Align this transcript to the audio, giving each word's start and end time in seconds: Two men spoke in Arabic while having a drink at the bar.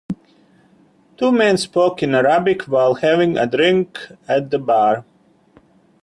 Two 1.15 1.31
men 1.31 1.57
spoke 1.57 2.01
in 2.01 2.15
Arabic 2.15 2.63
while 2.63 2.95
having 2.95 3.37
a 3.37 3.45
drink 3.45 3.99
at 4.27 4.49
the 4.49 4.57
bar. 4.57 5.05